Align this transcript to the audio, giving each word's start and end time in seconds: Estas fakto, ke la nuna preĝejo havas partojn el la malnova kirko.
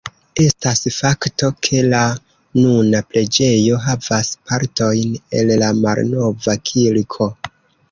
Estas 0.43 0.79
fakto, 0.93 1.49
ke 1.67 1.81
la 1.91 1.99
nuna 2.61 3.03
preĝejo 3.11 3.79
havas 3.85 4.33
partojn 4.49 5.15
el 5.43 5.55
la 5.65 5.71
malnova 5.85 6.59
kirko. 6.73 7.33